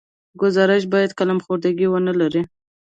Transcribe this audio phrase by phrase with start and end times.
[0.41, 2.41] ګزارش باید قلم خوردګي ونه لري.